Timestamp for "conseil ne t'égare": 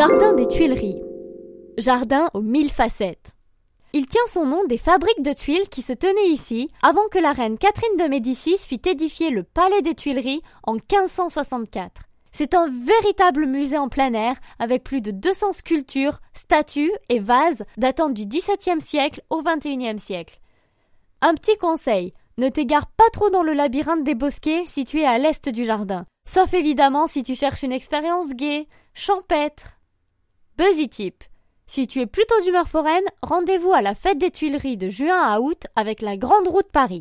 21.58-22.86